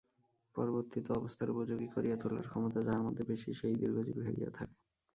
[0.55, 4.75] পরিবর্তিত অবস্থার উপযোগী করিয়া তোলার ক্ষমতা যাহার মধ্যে বেশী, সে-ই দীর্ঘজীবী হইয়া থাকে।